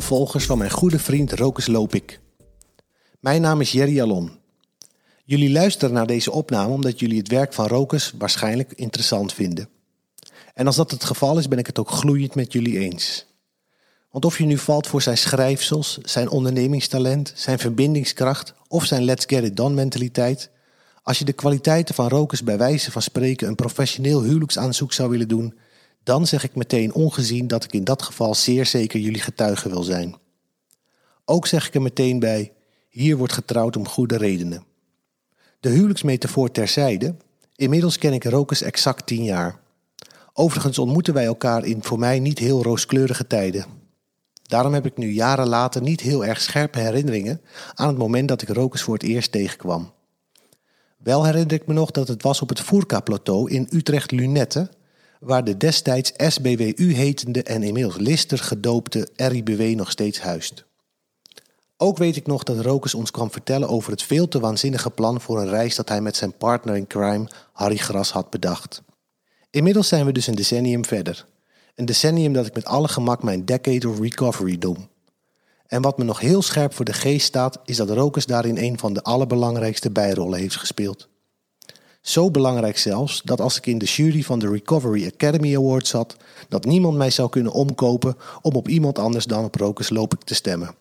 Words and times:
volgers 0.00 0.46
van 0.46 0.58
mijn 0.58 0.70
goede 0.70 0.98
vriend 0.98 1.32
Rokus 1.32 1.66
Lopik. 1.66 2.20
Mijn 3.20 3.40
naam 3.40 3.60
is 3.60 3.72
Jerry 3.72 4.00
Alon. 4.00 4.30
Jullie 5.24 5.50
luisteren 5.50 5.94
naar 5.94 6.06
deze 6.06 6.30
opname 6.30 6.72
omdat 6.72 7.00
jullie 7.00 7.18
het 7.18 7.28
werk 7.28 7.52
van 7.52 7.66
Rokus 7.66 8.12
waarschijnlijk 8.18 8.72
interessant 8.72 9.32
vinden. 9.32 9.68
En 10.54 10.66
als 10.66 10.76
dat 10.76 10.90
het 10.90 11.04
geval 11.04 11.38
is, 11.38 11.48
ben 11.48 11.58
ik 11.58 11.66
het 11.66 11.78
ook 11.78 11.90
gloeiend 11.90 12.34
met 12.34 12.52
jullie 12.52 12.78
eens. 12.78 13.26
Want 14.10 14.24
of 14.24 14.38
je 14.38 14.44
nu 14.44 14.58
valt 14.58 14.86
voor 14.86 15.02
zijn 15.02 15.18
schrijfsels, 15.18 15.98
zijn 16.02 16.30
ondernemingstalent, 16.30 17.32
zijn 17.34 17.58
verbindingskracht 17.58 18.54
of 18.68 18.84
zijn 18.84 19.04
let's 19.04 19.24
get 19.28 19.44
it 19.44 19.56
done 19.56 19.74
mentaliteit, 19.74 20.50
als 21.02 21.18
je 21.18 21.24
de 21.24 21.32
kwaliteiten 21.32 21.94
van 21.94 22.08
Rokus 22.08 22.42
bij 22.42 22.58
wijze 22.58 22.90
van 22.90 23.02
spreken 23.02 23.48
een 23.48 23.54
professioneel 23.54 24.22
huwelijksaanzoek 24.22 24.92
zou 24.92 25.10
willen 25.10 25.28
doen, 25.28 25.54
dan 26.06 26.26
zeg 26.26 26.44
ik 26.44 26.54
meteen 26.54 26.94
ongezien 26.94 27.46
dat 27.46 27.64
ik 27.64 27.72
in 27.72 27.84
dat 27.84 28.02
geval 28.02 28.34
zeer 28.34 28.66
zeker 28.66 29.00
jullie 29.00 29.20
getuige 29.20 29.68
wil 29.68 29.82
zijn. 29.82 30.16
Ook 31.24 31.46
zeg 31.46 31.66
ik 31.66 31.74
er 31.74 31.82
meteen 31.82 32.18
bij: 32.18 32.52
hier 32.88 33.16
wordt 33.16 33.32
getrouwd 33.32 33.76
om 33.76 33.88
goede 33.88 34.16
redenen. 34.16 34.64
De 35.60 35.68
huwelijksmetafoor 35.68 36.50
terzijde, 36.50 37.14
inmiddels 37.56 37.98
ken 37.98 38.12
ik 38.12 38.24
Rokus 38.24 38.62
exact 38.62 39.06
tien 39.06 39.24
jaar. 39.24 39.60
Overigens 40.32 40.78
ontmoeten 40.78 41.14
wij 41.14 41.24
elkaar 41.24 41.64
in 41.64 41.82
voor 41.82 41.98
mij 41.98 42.18
niet 42.18 42.38
heel 42.38 42.62
rooskleurige 42.62 43.26
tijden. 43.26 43.66
Daarom 44.42 44.74
heb 44.74 44.86
ik 44.86 44.96
nu 44.96 45.10
jaren 45.10 45.48
later 45.48 45.82
niet 45.82 46.00
heel 46.00 46.24
erg 46.24 46.40
scherpe 46.40 46.78
herinneringen 46.78 47.40
aan 47.74 47.88
het 47.88 47.98
moment 47.98 48.28
dat 48.28 48.42
ik 48.42 48.48
Rokus 48.48 48.82
voor 48.82 48.94
het 48.94 49.02
eerst 49.02 49.32
tegenkwam. 49.32 49.92
Wel 50.96 51.24
herinner 51.24 51.52
ik 51.52 51.66
me 51.66 51.74
nog 51.74 51.90
dat 51.90 52.08
het 52.08 52.22
was 52.22 52.42
op 52.42 52.48
het 52.48 52.60
Voerka-plateau 52.60 53.50
in 53.50 53.68
Utrecht-Lunette, 53.70 54.70
waar 55.20 55.44
de 55.44 55.56
destijds 55.56 56.12
SBWU 56.16 56.94
hetende 56.94 57.42
en 57.42 57.62
inmiddels 57.62 57.96
Lister 57.96 58.38
gedoopte 58.38 59.08
RIBW 59.16 59.76
nog 59.76 59.90
steeds 59.90 60.20
huist. 60.20 60.64
Ook 61.76 61.98
weet 61.98 62.16
ik 62.16 62.26
nog 62.26 62.42
dat 62.42 62.60
Rokus 62.60 62.94
ons 62.94 63.10
kwam 63.10 63.30
vertellen 63.30 63.68
over 63.68 63.90
het 63.90 64.02
veel 64.02 64.28
te 64.28 64.40
waanzinnige 64.40 64.90
plan 64.90 65.20
voor 65.20 65.40
een 65.40 65.48
reis 65.48 65.74
dat 65.74 65.88
hij 65.88 66.00
met 66.00 66.16
zijn 66.16 66.32
partner 66.32 66.76
in 66.76 66.86
crime, 66.86 67.28
Harry 67.52 67.76
Gras, 67.76 68.10
had 68.10 68.30
bedacht. 68.30 68.82
Inmiddels 69.50 69.88
zijn 69.88 70.06
we 70.06 70.12
dus 70.12 70.26
een 70.26 70.34
decennium 70.34 70.84
verder. 70.84 71.26
Een 71.74 71.84
decennium 71.84 72.32
dat 72.32 72.46
ik 72.46 72.54
met 72.54 72.64
alle 72.64 72.88
gemak 72.88 73.22
mijn 73.22 73.44
Decade 73.44 73.88
of 73.88 74.00
Recovery 74.00 74.56
noem. 74.60 74.88
En 75.66 75.82
wat 75.82 75.98
me 75.98 76.04
nog 76.04 76.20
heel 76.20 76.42
scherp 76.42 76.74
voor 76.74 76.84
de 76.84 76.92
geest 76.92 77.26
staat, 77.26 77.58
is 77.64 77.76
dat 77.76 77.90
Rokus 77.90 78.26
daarin 78.26 78.56
een 78.58 78.78
van 78.78 78.92
de 78.92 79.02
allerbelangrijkste 79.02 79.90
bijrollen 79.90 80.38
heeft 80.38 80.56
gespeeld. 80.56 81.08
Zo 82.06 82.30
belangrijk 82.30 82.78
zelfs 82.78 83.22
dat 83.24 83.40
als 83.40 83.56
ik 83.56 83.66
in 83.66 83.78
de 83.78 83.84
jury 83.84 84.22
van 84.22 84.38
de 84.38 84.48
Recovery 84.48 85.06
Academy 85.06 85.56
Awards 85.56 85.90
zat, 85.90 86.16
dat 86.48 86.64
niemand 86.64 86.96
mij 86.96 87.10
zou 87.10 87.28
kunnen 87.28 87.52
omkopen 87.52 88.16
om 88.42 88.54
op 88.54 88.68
iemand 88.68 88.98
anders 88.98 89.24
dan 89.24 89.44
op 89.44 89.54
Rokus 89.54 89.88
Lopik 89.88 90.22
te 90.22 90.34
stemmen. 90.34 90.74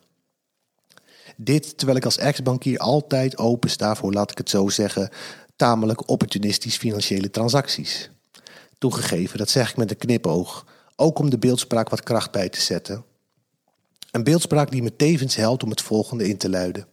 Dit 1.38 1.78
terwijl 1.78 1.98
ik 1.98 2.06
als 2.06 2.18
ex-bankier 2.18 2.80
altijd 2.80 3.38
open 3.38 3.70
sta 3.70 3.96
voor, 3.96 4.14
laat 4.14 4.32
ik 4.32 4.38
het 4.38 4.50
zo 4.50 4.70
zeggen, 4.70 5.10
tamelijk 5.56 6.10
opportunistisch 6.10 6.78
financiële 6.78 7.30
transacties. 7.30 8.10
Toegegeven, 8.78 9.38
dat 9.38 9.50
zeg 9.50 9.70
ik 9.70 9.78
met 9.78 9.92
een 9.92 9.98
knipoog, 9.98 10.66
ook 10.96 11.20
om 11.20 11.30
de 11.30 11.38
beeldspraak 11.38 11.90
wat 11.90 12.04
kracht 12.04 12.32
bij 12.32 12.50
te 12.50 12.62
zetten. 12.62 13.04
Een 14.12 14.24
beeldspraak 14.24 14.72
die 14.72 14.84
me 14.84 14.96
tevens 14.96 15.36
helpt 15.36 15.64
om 15.64 15.70
het 15.70 15.82
volgende 15.82 16.28
in 16.28 16.38
te 16.38 16.50
luiden. 16.50 16.88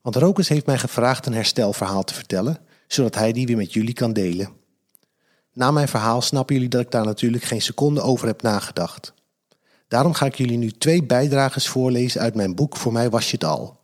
Want 0.00 0.16
Rokus 0.16 0.48
heeft 0.48 0.66
mij 0.66 0.78
gevraagd 0.78 1.26
een 1.26 1.34
herstelverhaal 1.34 2.04
te 2.04 2.14
vertellen, 2.14 2.68
zodat 2.92 3.14
hij 3.14 3.32
die 3.32 3.46
weer 3.46 3.56
met 3.56 3.72
jullie 3.72 3.94
kan 3.94 4.12
delen. 4.12 4.48
Na 5.52 5.70
mijn 5.70 5.88
verhaal 5.88 6.22
snappen 6.22 6.54
jullie 6.54 6.70
dat 6.70 6.80
ik 6.80 6.90
daar 6.90 7.04
natuurlijk 7.04 7.44
geen 7.44 7.62
seconde 7.62 8.00
over 8.00 8.26
heb 8.26 8.42
nagedacht. 8.42 9.12
Daarom 9.88 10.14
ga 10.14 10.26
ik 10.26 10.34
jullie 10.34 10.58
nu 10.58 10.70
twee 10.70 11.04
bijdrages 11.04 11.68
voorlezen 11.68 12.20
uit 12.20 12.34
mijn 12.34 12.54
boek 12.54 12.76
Voor 12.76 12.92
mij 12.92 13.10
was 13.10 13.30
je 13.30 13.36
het 13.36 13.44
al. 13.44 13.78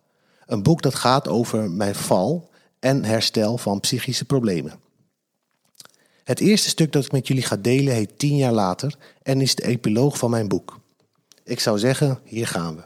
Een 0.46 0.62
boek 0.62 0.82
dat 0.82 0.94
gaat 0.94 1.28
over 1.28 1.70
mijn 1.70 1.94
val 1.94 2.50
en 2.78 3.04
herstel 3.04 3.58
van 3.58 3.80
psychische 3.80 4.24
problemen. 4.24 4.72
Het 6.24 6.40
eerste 6.40 6.68
stuk 6.68 6.92
dat 6.92 7.04
ik 7.04 7.12
met 7.12 7.26
jullie 7.26 7.42
ga 7.42 7.56
delen 7.56 7.94
heet 7.94 8.18
tien 8.18 8.36
jaar 8.36 8.52
later 8.52 8.96
en 9.22 9.40
is 9.40 9.54
de 9.54 9.66
epiloog 9.66 10.18
van 10.18 10.30
mijn 10.30 10.48
boek. 10.48 10.80
Ik 11.44 11.60
zou 11.60 11.78
zeggen, 11.78 12.18
hier 12.24 12.46
gaan 12.46 12.76
we. 12.76 12.82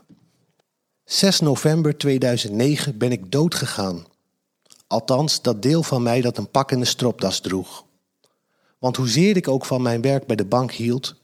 6 1.04 1.40
november 1.40 1.98
2009 1.98 2.98
ben 2.98 3.12
ik 3.12 3.32
doodgegaan. 3.32 4.06
Althans, 4.90 5.42
dat 5.42 5.62
deel 5.62 5.82
van 5.82 6.02
mij 6.02 6.20
dat 6.20 6.38
een 6.38 6.50
pakkende 6.50 6.84
stropdas 6.84 7.40
droeg. 7.40 7.84
Want 8.78 8.96
hoezeer 8.96 9.36
ik 9.36 9.48
ook 9.48 9.64
van 9.64 9.82
mijn 9.82 10.00
werk 10.00 10.26
bij 10.26 10.36
de 10.36 10.44
bank 10.44 10.72
hield, 10.72 11.14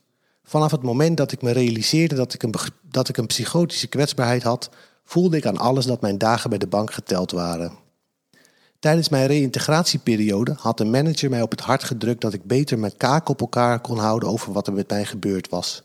vanaf 0.44 0.70
het 0.70 0.82
moment 0.82 1.16
dat 1.16 1.32
ik 1.32 1.42
me 1.42 1.50
realiseerde 1.50 2.14
dat 2.14 2.34
ik, 2.34 2.42
een, 2.42 2.54
dat 2.82 3.08
ik 3.08 3.16
een 3.16 3.26
psychotische 3.26 3.86
kwetsbaarheid 3.86 4.42
had, 4.42 4.70
voelde 5.04 5.36
ik 5.36 5.46
aan 5.46 5.56
alles 5.56 5.86
dat 5.86 6.00
mijn 6.00 6.18
dagen 6.18 6.50
bij 6.50 6.58
de 6.58 6.66
bank 6.66 6.92
geteld 6.92 7.30
waren. 7.30 7.72
Tijdens 8.78 9.08
mijn 9.08 9.26
reïntegratieperiode 9.26 10.54
had 10.58 10.78
de 10.78 10.84
manager 10.84 11.30
mij 11.30 11.42
op 11.42 11.50
het 11.50 11.60
hart 11.60 11.84
gedrukt 11.84 12.20
dat 12.20 12.32
ik 12.32 12.44
beter 12.44 12.78
mijn 12.78 12.96
kaak 12.96 13.28
op 13.28 13.40
elkaar 13.40 13.80
kon 13.80 13.98
houden 13.98 14.28
over 14.28 14.52
wat 14.52 14.66
er 14.66 14.72
met 14.72 14.90
mij 14.90 15.04
gebeurd 15.04 15.48
was. 15.48 15.82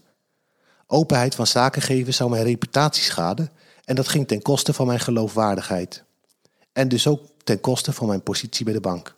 Openheid 0.87 1.35
van 1.35 1.47
zaken 1.47 1.81
geven 1.81 2.13
zou 2.13 2.29
mijn 2.29 2.43
reputatie 2.43 3.03
schaden 3.03 3.49
en 3.85 3.95
dat 3.95 4.07
ging 4.07 4.27
ten 4.27 4.41
koste 4.41 4.73
van 4.73 4.87
mijn 4.87 4.99
geloofwaardigheid. 4.99 6.03
En 6.73 6.87
dus 6.87 7.07
ook 7.07 7.30
ten 7.43 7.59
koste 7.59 7.93
van 7.93 8.07
mijn 8.07 8.23
positie 8.23 8.65
bij 8.65 8.73
de 8.73 8.79
bank. 8.79 9.15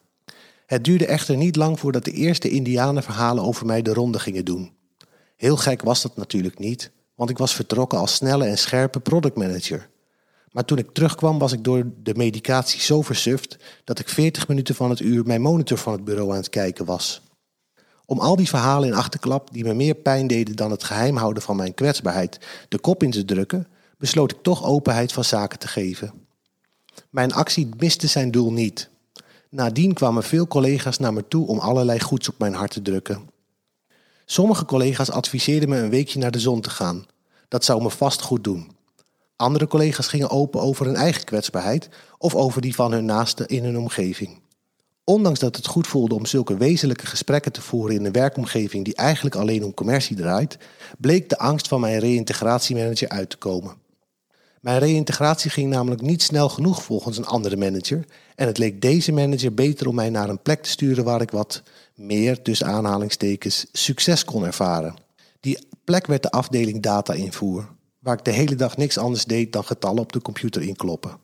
Het 0.66 0.84
duurde 0.84 1.06
echter 1.06 1.38
niet 1.38 1.56
lang 1.56 1.79
voordat 1.79 2.06
de 2.06 2.11
eerste 2.11 2.50
Indianenverhalen 2.50 3.44
over 3.44 3.66
mij 3.66 3.81
de 3.81 3.94
ronde 3.94 4.19
gingen 4.19 4.45
doen. 4.45 4.72
Heel 5.35 5.57
gek 5.57 5.81
was 5.81 6.01
dat 6.01 6.16
natuurlijk 6.16 6.59
niet, 6.59 6.91
want 7.16 7.29
ik 7.29 7.38
was 7.38 7.53
vertrokken 7.53 8.00
als 8.00 8.16
snelle 8.16 8.45
en 8.45 8.57
scherpe 8.57 9.00
productmanager. 9.00 9.89
Maar 10.51 10.66
toen 10.66 10.78
ik 10.78 10.91
terugkwam 10.91 11.39
was 11.39 11.51
ik 11.51 11.63
door 11.63 11.91
de 12.03 12.16
medicatie 12.16 12.81
zo 12.81 13.01
versuft 13.01 13.57
dat 13.83 14.00
ik 14.00 14.09
40 14.09 14.47
minuten 14.47 14.75
van 14.75 14.89
het 14.89 15.00
uur 15.00 15.25
mijn 15.25 15.41
monitor 15.41 15.78
van 15.78 15.94
het 15.94 16.03
bureau 16.03 16.29
aan 16.31 16.38
het 16.38 16.50
kijken 16.50 16.85
was. 16.85 17.22
Om 18.06 18.19
al 18.19 18.35
die 18.35 18.47
verhalen 18.47 18.88
in 18.88 18.95
achterklap, 18.95 19.53
die 19.53 19.63
me 19.63 19.73
meer 19.73 19.95
pijn 19.95 20.28
deden 20.28 20.56
dan 20.56 20.72
het 20.72 20.83
geheim 20.83 21.17
houden 21.17 21.44
van 21.44 21.56
mijn 21.56 21.73
kwetsbaarheid, 21.73 22.39
de 22.69 22.79
kop 22.79 23.03
in 23.03 23.12
te 23.12 23.25
drukken, 23.25 23.67
besloot 23.97 24.31
ik 24.31 24.41
toch 24.41 24.63
openheid 24.63 25.13
van 25.13 25.23
zaken 25.23 25.59
te 25.59 25.67
geven. 25.67 26.22
Mijn 27.13 27.34
actie 27.34 27.69
miste 27.78 28.07
zijn 28.07 28.31
doel 28.31 28.51
niet. 28.51 28.90
Nadien 29.50 29.94
kwamen 29.94 30.24
veel 30.24 30.47
collega's 30.47 30.97
naar 30.97 31.13
me 31.13 31.28
toe 31.28 31.47
om 31.47 31.59
allerlei 31.59 32.00
goeds 32.00 32.29
op 32.29 32.40
mijn 32.40 32.53
hart 32.53 32.72
te 32.72 32.81
drukken. 32.81 33.29
Sommige 34.25 34.66
collega's 34.66 35.09
adviseerden 35.09 35.69
me 35.69 35.78
een 35.78 35.90
weekje 35.90 36.19
naar 36.19 36.31
de 36.31 36.40
zon 36.40 36.62
te 36.62 36.69
gaan. 36.69 37.06
Dat 37.47 37.66
zou 37.66 37.81
me 37.81 37.90
vast 37.90 38.22
goed 38.22 38.44
doen. 38.44 38.72
Andere 39.35 39.68
collega's 39.68 40.07
gingen 40.07 40.29
open 40.29 40.62
over 40.62 40.85
hun 40.85 40.96
eigen 40.96 41.24
kwetsbaarheid 41.24 41.90
of 42.18 42.35
over 42.35 42.62
die 42.62 42.75
van 42.75 42.91
hun 42.91 43.06
naasten 43.06 43.47
in 43.47 43.63
hun 43.63 43.78
omgeving. 43.78 44.40
Ondanks 45.03 45.40
dat 45.40 45.56
het 45.56 45.68
goed 45.68 45.88
voelde 45.88 46.16
om 46.16 46.25
zulke 46.25 46.57
wezenlijke 46.57 47.06
gesprekken 47.06 47.51
te 47.51 47.62
voeren 47.62 47.95
in 47.95 48.06
een 48.06 48.12
werkomgeving 48.12 48.85
die 48.85 48.95
eigenlijk 48.95 49.35
alleen 49.35 49.63
om 49.63 49.74
commercie 49.74 50.16
draait, 50.16 50.57
bleek 50.97 51.30
de 51.30 51.38
angst 51.38 51.68
van 51.68 51.80
mijn 51.80 52.00
reïntegratiemanager 52.00 53.09
uit 53.09 53.30
te 53.30 53.38
komen. 53.38 53.82
Mijn 54.63 54.79
reïntegratie 54.79 55.51
ging 55.51 55.69
namelijk 55.69 56.01
niet 56.01 56.22
snel 56.22 56.50
genoeg 56.50 56.84
volgens 56.84 57.18
een 57.18 57.25
andere 57.25 57.57
manager 57.57 58.06
en 58.35 58.47
het 58.47 58.57
leek 58.57 58.81
deze 58.81 59.12
manager 59.12 59.53
beter 59.53 59.88
om 59.88 59.96
mij 59.96 60.09
naar 60.09 60.29
een 60.29 60.41
plek 60.41 60.63
te 60.63 60.69
sturen 60.69 61.03
waar 61.03 61.22
ik 61.22 61.31
wat 61.31 61.63
meer, 61.96 62.41
tussen 62.41 62.68
aanhalingstekens, 62.68 63.66
succes 63.72 64.25
kon 64.25 64.46
ervaren. 64.46 64.95
Die 65.39 65.68
plek 65.83 66.07
werd 66.07 66.24
de 66.24 66.31
afdeling 66.31 66.81
data 66.81 67.13
invoer, 67.13 67.68
waar 68.00 68.18
ik 68.18 68.25
de 68.25 68.31
hele 68.31 68.56
dag 68.56 68.77
niks 68.77 68.98
anders 68.98 69.25
deed 69.25 69.54
dan 69.54 69.63
getallen 69.63 70.01
op 70.01 70.12
de 70.12 70.21
computer 70.21 70.62
inkloppen. 70.62 71.18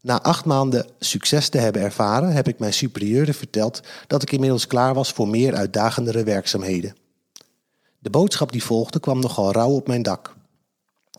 Na 0.00 0.22
acht 0.22 0.44
maanden 0.44 0.86
succes 0.98 1.48
te 1.48 1.58
hebben 1.58 1.82
ervaren, 1.82 2.32
heb 2.32 2.48
ik 2.48 2.58
mijn 2.58 2.72
superieuren 2.72 3.34
verteld 3.34 3.80
dat 4.06 4.22
ik 4.22 4.32
inmiddels 4.32 4.66
klaar 4.66 4.94
was 4.94 5.12
voor 5.12 5.28
meer 5.28 5.54
uitdagendere 5.54 6.24
werkzaamheden. 6.24 6.96
De 7.98 8.10
boodschap 8.10 8.52
die 8.52 8.64
volgde 8.64 9.00
kwam 9.00 9.20
nogal 9.20 9.52
rauw 9.52 9.70
op 9.70 9.86
mijn 9.86 10.02
dak. 10.02 10.40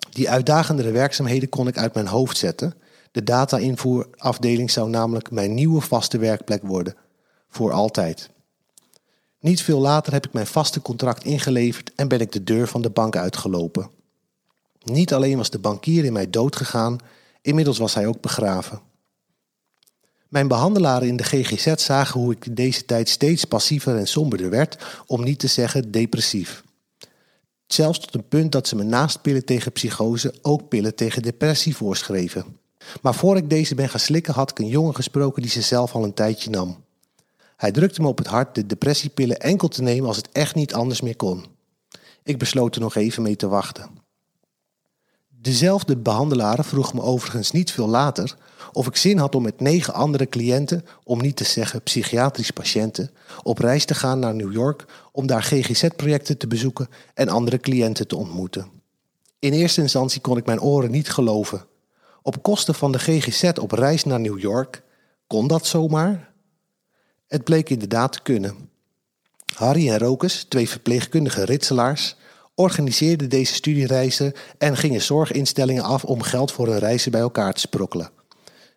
Die 0.10 0.30
uitdagendere 0.30 0.92
werkzaamheden 0.92 1.50
kon 1.50 1.68
ik 1.68 1.78
uit 1.78 1.94
mijn 1.94 2.08
hoofd 2.08 2.38
zetten. 2.38 2.74
De 3.12 3.24
data-invoerafdeling 3.24 4.72
zou 4.72 4.90
namelijk 4.90 5.32
mijn 5.32 5.54
nieuwe 5.54 5.82
vaste 5.82 6.18
werkplek 6.18 6.62
worden, 6.64 6.96
voor 7.50 7.72
altijd. 7.72 8.30
Niet 9.40 9.62
veel 9.62 9.80
later 9.80 10.14
heb 10.14 10.26
ik 10.26 10.34
mijn 10.34 10.48
vaste 10.48 10.82
contract 10.82 11.24
ingeleverd 11.24 11.92
en 11.96 12.08
ben 12.08 12.20
ik 12.20 12.32
de 12.32 12.44
deur 12.44 12.68
van 12.68 12.82
de 12.82 12.90
bank 12.90 13.16
uitgelopen. 13.16 13.90
Niet 14.84 15.14
alleen 15.14 15.38
was 15.38 15.50
de 15.50 15.60
bankier 15.60 16.06
in 16.06 16.14
mij 16.14 16.30
doodgegaan, 16.30 16.98
inmiddels 17.42 17.78
was 17.78 17.94
hij 17.94 18.08
ook 18.08 18.22
begraven. 18.22 18.82
Mijn 20.28 20.48
behandelaren 20.48 21.08
in 21.08 21.18
de 21.18 21.24
GGZ 21.24 21.74
zagen 21.76 22.20
hoe 22.20 22.32
ik 22.32 22.46
in 22.46 22.54
deze 22.54 22.86
tijd 22.86 23.10
steeds 23.10 23.46
passiever 23.46 23.98
en 23.98 24.08
somberder 24.08 24.50
werd, 24.50 24.78
om 25.06 25.24
niet 25.24 25.40
te 25.40 25.48
zeggen 25.48 25.92
depressief. 25.92 26.64
Zelfs 27.74 28.00
tot 28.00 28.14
een 28.14 28.28
punt 28.28 28.52
dat 28.52 28.68
ze 28.68 28.76
me 28.76 28.84
naast 28.84 29.22
pillen 29.22 29.46
tegen 29.46 29.72
psychose 29.72 30.34
ook 30.42 30.68
pillen 30.68 30.96
tegen 30.96 31.22
depressie 31.22 31.76
voorschreven. 31.76 32.58
Maar 33.02 33.16
voor 33.16 33.38
ik 33.38 33.50
deze 33.50 33.76
ben 33.76 33.90
gaan 33.90 34.00
slikken 34.00 34.34
had 34.34 34.50
ik 34.50 34.60
een 34.60 34.68
jongen 34.68 34.96
gesproken 34.96 35.42
die 35.42 35.52
ze 35.52 35.62
zelf 35.62 35.94
al 35.94 36.04
een 36.04 36.14
tijdje 36.14 36.50
nam. 36.50 36.84
Hij 37.56 37.72
drukte 37.72 38.02
me 38.02 38.08
op 38.08 38.18
het 38.18 38.28
hart 38.28 38.56
de 38.56 38.66
depressiepillen 38.66 39.40
enkel 39.40 39.68
te 39.68 39.82
nemen 39.82 40.08
als 40.08 40.18
het 40.18 40.30
echt 40.32 40.56
niet 40.56 40.74
anders 40.74 41.02
meer 41.02 41.16
kon. 41.16 41.46
Ik 42.24 42.38
besloot 42.38 42.76
er 42.76 42.82
nog 42.82 42.96
even 42.96 43.24
mee 43.24 43.36
te 43.36 43.48
wachten. 43.48 43.90
Dezelfde 45.30 45.98
behandelaar 45.98 46.66
vroeg 46.66 46.94
me 46.94 47.02
overigens 47.02 47.52
niet 47.52 47.72
veel 47.72 47.88
later 47.88 48.36
of 48.74 48.88
ik 48.88 48.96
zin 48.96 49.18
had 49.18 49.36
om 49.36 49.44
met 49.44 49.60
negen 49.60 49.94
andere 49.94 50.30
cliënten, 50.30 50.86
om 51.04 51.22
niet 51.22 51.36
te 51.36 51.44
zeggen 51.44 51.82
psychiatrische 51.82 52.54
patiënten, 52.54 53.12
op 53.44 53.58
reis 53.58 53.86
te 53.86 53.94
gaan 53.94 54.20
naar 54.20 54.36
New 54.36 54.54
York 54.54 54.86
om 55.12 55.28
daar 55.28 55.44
GGZ-projecten 55.44 56.38
te 56.38 56.48
bezoeken 56.48 56.88
en 57.14 57.30
andere 57.30 57.60
cliënten 57.60 58.08
te 58.08 58.16
ontmoeten. 58.16 58.68
In 59.40 59.54
eerste 59.54 59.82
instantie 59.82 60.22
kon 60.22 60.38
ik 60.38 60.46
mijn 60.46 60.62
oren 60.62 60.92
niet 60.92 61.10
geloven. 61.10 61.66
Op 62.22 62.44
kosten 62.44 62.76
van 62.76 62.92
de 62.92 63.00
GGZ 63.00 63.52
op 63.62 63.72
reis 63.72 64.04
naar 64.04 64.20
New 64.20 64.40
York, 64.40 64.84
kon 65.28 65.48
dat 65.48 65.66
zomaar? 65.66 66.32
Het 67.28 67.44
bleek 67.44 67.70
inderdaad 67.70 68.12
te 68.12 68.22
kunnen. 68.22 68.70
Harry 69.54 69.90
en 69.90 69.98
Rokus, 69.98 70.44
twee 70.44 70.70
verpleegkundige 70.70 71.44
ritselaars, 71.44 72.16
organiseerden 72.56 73.30
deze 73.30 73.54
studiereizen 73.54 74.34
en 74.58 74.78
gingen 74.78 75.02
zorginstellingen 75.02 75.84
af 75.84 76.04
om 76.06 76.22
geld 76.22 76.52
voor 76.52 76.68
hun 76.68 76.80
reizen 76.80 77.12
bij 77.12 77.22
elkaar 77.22 77.54
te 77.54 77.60
sprokkelen. 77.60 78.10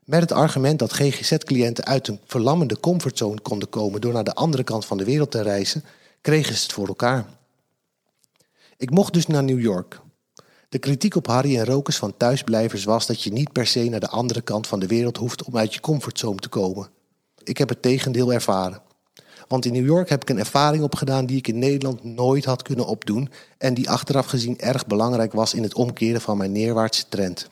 Met 0.07 0.21
het 0.21 0.33
argument 0.33 0.79
dat 0.79 0.93
GGZ-cliënten 0.93 1.85
uit 1.85 2.09
een 2.09 2.21
verlammende 2.25 2.81
comfortzone 2.81 3.41
konden 3.41 3.69
komen 3.69 4.01
door 4.01 4.13
naar 4.13 4.25
de 4.25 4.35
andere 4.35 4.65
kant 4.65 4.87
van 4.87 4.99
de 4.99 5.05
wereld 5.05 5.31
te 5.31 5.43
reizen, 5.43 5.85
kregen 6.21 6.55
ze 6.55 6.63
het 6.63 6.73
voor 6.73 6.87
elkaar. 6.87 7.27
Ik 8.77 8.91
mocht 8.91 9.13
dus 9.13 9.27
naar 9.27 9.43
New 9.45 9.61
York. 9.61 10.01
De 10.69 10.79
kritiek 10.79 11.15
op 11.15 11.27
Harry 11.27 11.59
en 11.59 11.65
Rokers 11.65 11.97
van 11.97 12.17
thuisblijvers 12.17 12.85
was 12.85 13.07
dat 13.07 13.23
je 13.23 13.33
niet 13.33 13.53
per 13.53 13.67
se 13.67 13.89
naar 13.89 14.01
de 14.01 14.09
andere 14.09 14.41
kant 14.41 14.67
van 14.67 14.79
de 14.79 14.87
wereld 14.87 15.17
hoeft 15.17 15.45
om 15.45 15.57
uit 15.57 15.75
je 15.75 15.81
comfortzone 15.81 16.41
te 16.41 16.49
komen. 16.49 16.89
Ik 17.43 17.59
heb 17.59 17.69
het 17.69 17.83
tegendeel 17.83 18.33
ervaren. 18.33 18.83
Want 19.49 19.65
in 19.65 19.73
New 19.73 19.87
York 19.87 20.09
heb 20.09 20.23
ik 20.23 20.31
een 20.31 20.39
ervaring 20.39 20.83
opgedaan 20.83 21.27
die 21.27 21.37
ik 21.37 21.49
in 21.49 21.59
Nederland 21.59 22.05
nooit 22.05 22.45
had 22.45 22.63
kunnen 22.63 22.87
opdoen 22.87 23.31
en 23.59 23.75
die 23.75 23.91
achteraf 23.91 24.27
gezien 24.27 24.59
erg 24.59 24.87
belangrijk 24.87 25.33
was 25.33 25.55
in 25.55 25.63
het 25.63 25.75
omkeren 25.75 26.21
van 26.21 26.37
mijn 26.37 26.53
neerwaartse 26.53 27.09
trend. 27.09 27.51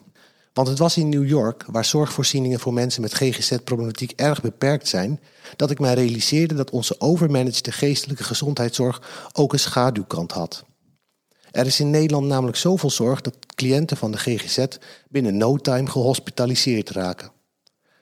Want 0.55 0.69
het 0.69 0.79
was 0.79 0.97
in 0.97 1.09
New 1.09 1.29
York, 1.29 1.65
waar 1.67 1.85
zorgvoorzieningen 1.85 2.61
voor 2.61 2.73
mensen 2.73 3.03
met 3.03 3.15
GGZ-problematiek 3.15 4.13
erg 4.17 4.41
beperkt 4.41 4.89
zijn, 4.89 5.21
dat 5.57 5.71
ik 5.71 5.79
mij 5.79 5.95
realiseerde 5.95 6.55
dat 6.55 6.71
onze 6.71 7.01
overmanagede 7.01 7.73
geestelijke 7.73 8.25
gezondheidszorg 8.25 9.29
ook 9.33 9.53
een 9.53 9.59
schaduwkant 9.59 10.33
had. 10.33 10.65
Er 11.51 11.67
is 11.67 11.81
in 11.81 11.91
Nederland 11.91 12.27
namelijk 12.27 12.57
zoveel 12.57 12.91
zorg 12.91 13.21
dat 13.21 13.37
cliënten 13.55 13.97
van 13.97 14.13
de 14.13 14.19
GGZ 14.19 14.65
binnen 15.09 15.37
no 15.37 15.57
time 15.57 15.91
gehospitaliseerd 15.91 16.91
raken. 16.91 17.31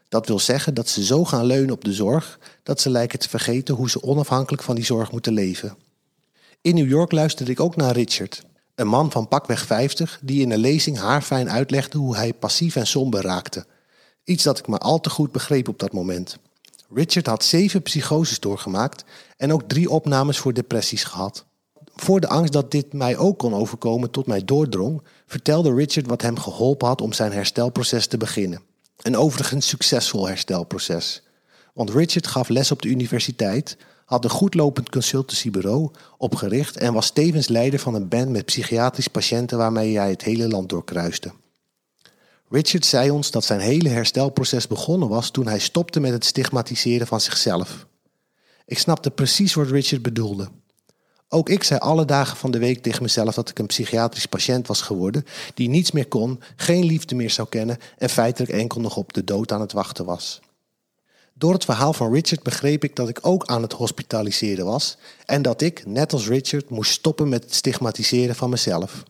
Dat 0.08 0.26
wil 0.26 0.38
zeggen 0.38 0.74
dat 0.74 0.88
ze 0.88 1.04
zo 1.04 1.24
gaan 1.24 1.46
leunen 1.46 1.74
op 1.74 1.84
de 1.84 1.92
zorg 1.92 2.38
dat 2.62 2.80
ze 2.80 2.90
lijken 2.90 3.18
te 3.18 3.28
vergeten 3.28 3.74
hoe 3.74 3.90
ze 3.90 4.02
onafhankelijk 4.02 4.62
van 4.62 4.74
die 4.74 4.84
zorg 4.84 5.12
moeten 5.12 5.32
leven. 5.32 5.76
In 6.60 6.74
New 6.74 6.88
York 6.88 7.12
luisterde 7.12 7.52
ik 7.52 7.60
ook 7.60 7.76
naar 7.76 7.92
Richard, 7.92 8.42
een 8.74 8.88
man 8.88 9.10
van 9.10 9.28
pakweg 9.28 9.66
50 9.66 10.20
die 10.22 10.42
in 10.42 10.50
een 10.50 10.58
lezing 10.58 10.98
haarfijn 10.98 11.50
uitlegde 11.50 11.98
hoe 11.98 12.16
hij 12.16 12.34
passief 12.34 12.76
en 12.76 12.86
somber 12.86 13.22
raakte. 13.22 13.66
Iets 14.24 14.42
dat 14.42 14.58
ik 14.58 14.66
maar 14.66 14.78
al 14.78 15.00
te 15.00 15.10
goed 15.10 15.32
begreep 15.32 15.68
op 15.68 15.78
dat 15.78 15.92
moment. 15.92 16.38
Richard 16.94 17.26
had 17.26 17.44
zeven 17.44 17.82
psychoses 17.82 18.40
doorgemaakt 18.40 19.04
en 19.36 19.52
ook 19.52 19.62
drie 19.62 19.90
opnames 19.90 20.38
voor 20.38 20.52
depressies 20.52 21.04
gehad. 21.04 21.44
Voor 21.94 22.20
de 22.20 22.28
angst 22.28 22.52
dat 22.52 22.70
dit 22.70 22.92
mij 22.92 23.16
ook 23.16 23.38
kon 23.38 23.54
overkomen 23.54 24.10
tot 24.10 24.26
mij 24.26 24.44
doordrong, 24.44 25.02
vertelde 25.26 25.74
Richard 25.74 26.06
wat 26.06 26.22
hem 26.22 26.38
geholpen 26.38 26.88
had 26.88 27.00
om 27.00 27.12
zijn 27.12 27.32
herstelproces 27.32 28.06
te 28.06 28.16
beginnen. 28.16 28.62
Een 29.02 29.16
overigens 29.16 29.68
succesvol 29.68 30.28
herstelproces. 30.28 31.22
Want 31.74 31.90
Richard 31.90 32.26
gaf 32.26 32.48
les 32.48 32.70
op 32.70 32.82
de 32.82 32.88
universiteit, 32.88 33.76
had 34.12 34.24
een 34.24 34.30
goedlopend 34.30 34.90
consultancybureau 34.90 35.90
opgericht 36.18 36.76
en 36.76 36.92
was 36.92 37.10
tevens 37.10 37.48
leider 37.48 37.78
van 37.78 37.94
een 37.94 38.08
band 38.08 38.28
met 38.28 38.44
psychiatrische 38.44 39.10
patiënten 39.10 39.58
waarmee 39.58 39.98
hij 39.98 40.10
het 40.10 40.22
hele 40.22 40.48
land 40.48 40.68
doorkruiste. 40.68 41.32
Richard 42.48 42.86
zei 42.86 43.10
ons 43.10 43.30
dat 43.30 43.44
zijn 43.44 43.60
hele 43.60 43.88
herstelproces 43.88 44.66
begonnen 44.66 45.08
was 45.08 45.30
toen 45.30 45.46
hij 45.46 45.58
stopte 45.58 46.00
met 46.00 46.12
het 46.12 46.24
stigmatiseren 46.24 47.06
van 47.06 47.20
zichzelf. 47.20 47.86
Ik 48.66 48.78
snapte 48.78 49.10
precies 49.10 49.54
wat 49.54 49.68
Richard 49.70 50.02
bedoelde. 50.02 50.48
Ook 51.28 51.48
ik 51.48 51.62
zei 51.62 51.80
alle 51.80 52.04
dagen 52.04 52.36
van 52.36 52.50
de 52.50 52.58
week 52.58 52.82
tegen 52.82 53.02
mezelf 53.02 53.34
dat 53.34 53.48
ik 53.48 53.58
een 53.58 53.66
psychiatrisch 53.66 54.26
patiënt 54.26 54.66
was 54.66 54.80
geworden 54.82 55.24
die 55.54 55.68
niets 55.68 55.90
meer 55.90 56.08
kon, 56.08 56.40
geen 56.56 56.84
liefde 56.84 57.14
meer 57.14 57.30
zou 57.30 57.48
kennen 57.48 57.78
en 57.98 58.08
feitelijk 58.08 58.52
enkel 58.52 58.80
nog 58.80 58.96
op 58.96 59.12
de 59.12 59.24
dood 59.24 59.52
aan 59.52 59.60
het 59.60 59.72
wachten 59.72 60.04
was. 60.04 60.40
Door 61.42 61.52
het 61.52 61.64
verhaal 61.64 61.92
van 61.92 62.12
Richard 62.12 62.42
begreep 62.42 62.84
ik 62.84 62.96
dat 62.96 63.08
ik 63.08 63.18
ook 63.22 63.46
aan 63.46 63.62
het 63.62 63.72
hospitaliseren 63.72 64.64
was 64.64 64.98
en 65.26 65.42
dat 65.42 65.60
ik, 65.60 65.82
net 65.86 66.12
als 66.12 66.28
Richard, 66.28 66.70
moest 66.70 66.90
stoppen 66.90 67.28
met 67.28 67.42
het 67.42 67.54
stigmatiseren 67.54 68.34
van 68.34 68.50
mezelf. 68.50 69.02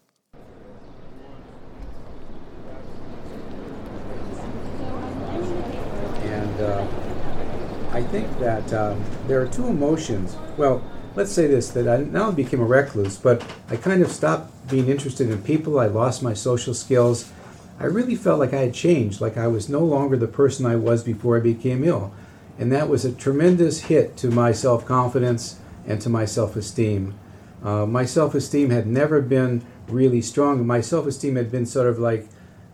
And 6.24 6.60
uh, 6.60 8.00
I 8.00 8.04
think 8.10 8.26
that 8.40 8.72
uh, 8.72 8.92
there 9.26 9.40
are 9.40 9.48
two 9.48 9.66
emotions. 9.66 10.30
Well, 10.56 10.80
let's 11.14 11.32
say 11.32 11.48
this 11.48 11.68
that 11.68 11.98
I 11.98 12.04
now 12.10 12.34
became 12.34 12.62
a 12.62 12.66
recluse, 12.66 13.18
but 13.22 13.42
I 13.70 13.76
kind 13.76 14.04
of 14.04 14.10
stopped 14.10 14.50
being 14.68 14.88
interested 14.88 15.28
in 15.28 15.42
people. 15.42 15.86
I 15.86 15.92
lost 15.92 16.22
my 16.22 16.34
social 16.34 16.74
skills. 16.74 17.24
I 17.80 17.86
really 17.86 18.16
felt 18.16 18.40
like 18.40 18.56
I 18.56 18.60
had 18.60 18.74
changed, 18.74 19.20
like 19.20 19.36
I 19.36 19.48
was 19.48 19.68
no 19.68 19.84
longer 19.84 20.18
the 20.18 20.32
person 20.32 20.72
I 20.72 20.76
was 20.76 21.02
before 21.02 21.36
I 21.36 21.42
became 21.42 21.88
ill. 21.88 22.10
And 22.62 22.70
that 22.70 22.88
was 22.88 23.04
a 23.04 23.10
tremendous 23.10 23.80
hit 23.80 24.16
to 24.18 24.30
my 24.30 24.52
self 24.52 24.86
confidence 24.86 25.58
and 25.84 26.00
to 26.00 26.08
my 26.08 26.24
self 26.24 26.54
esteem. 26.54 27.18
Uh, 27.60 27.86
my 27.86 28.04
self 28.04 28.36
esteem 28.36 28.70
had 28.70 28.86
never 28.86 29.20
been 29.20 29.66
really 29.88 30.22
strong. 30.22 30.64
My 30.64 30.80
self 30.80 31.08
esteem 31.08 31.34
had 31.34 31.50
been 31.50 31.66
sort 31.66 31.88
of 31.88 31.98
like 31.98 32.28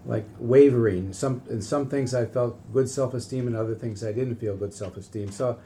like 0.05 0.27
wavering. 0.39 1.15
Some 1.15 1.41
in 1.49 1.63
some 1.63 1.89
things 1.89 2.15
I 2.15 2.27
felt 2.27 2.61
good 2.71 2.91
self 2.91 3.15
esteem, 3.15 3.47
and 3.47 3.57
other 3.57 3.75
things 3.75 4.05
I 4.05 4.13
didn't 4.13 4.37
feel 4.37 4.59
good 4.59 4.75
self 4.75 4.99
esteem. 4.99 5.31
So 5.31 5.59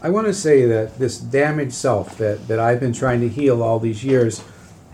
I 0.00 0.08
want 0.08 0.26
to 0.26 0.32
say 0.32 0.64
that 0.64 0.98
this 0.98 1.18
damaged 1.18 1.74
self 1.74 2.16
that, 2.16 2.48
that 2.48 2.58
I've 2.58 2.80
been 2.80 2.94
trying 2.94 3.20
to 3.20 3.28
heal 3.28 3.62
all 3.62 3.78
these 3.78 4.02
years 4.02 4.42